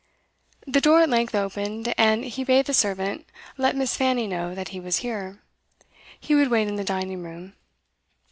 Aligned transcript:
The 0.65 0.81
door 0.81 1.01
at 1.01 1.09
length 1.09 1.35
opened, 1.35 1.93
and 1.95 2.25
he 2.25 2.43
bade 2.43 2.65
the 2.65 2.73
servant 2.73 3.27
let 3.55 3.75
Miss. 3.75 3.95
Fanny 3.95 4.25
know 4.25 4.55
that 4.55 4.69
he 4.69 4.79
was 4.79 4.97
here; 5.05 5.43
he 6.19 6.33
would 6.33 6.49
wait 6.49 6.67
in 6.67 6.75
the 6.75 6.83
dining 6.83 7.21
room. 7.21 7.53